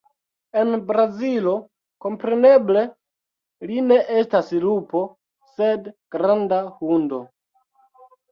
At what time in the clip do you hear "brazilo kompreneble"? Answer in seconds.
0.85-2.81